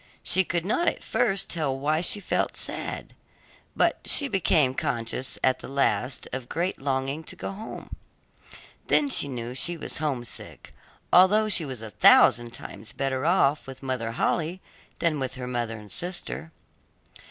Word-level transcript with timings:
She 0.23 0.43
could 0.43 0.65
not 0.65 0.87
at 0.87 1.03
first 1.03 1.47
tell 1.47 1.77
why 1.77 2.01
she 2.01 2.19
felt 2.19 2.57
sad, 2.57 3.13
but 3.75 3.99
she 4.05 4.27
became 4.27 4.73
conscious 4.73 5.37
at 5.43 5.61
last 5.61 6.27
of 6.33 6.49
great 6.49 6.81
longing 6.81 7.23
to 7.25 7.35
go 7.35 7.51
home; 7.51 7.95
then 8.87 9.09
she 9.11 9.27
knew 9.27 9.53
she 9.53 9.77
was 9.77 9.99
homesick, 9.99 10.73
although 11.13 11.49
she 11.49 11.65
was 11.65 11.83
a 11.83 11.91
thousand 11.91 12.51
times 12.51 12.93
better 12.93 13.27
off 13.27 13.67
with 13.67 13.83
Mother 13.83 14.13
Holle 14.13 14.57
than 14.97 15.19
with 15.19 15.35
her 15.35 15.45
mother 15.45 15.77
and 15.77 15.91
sister. 15.91 16.51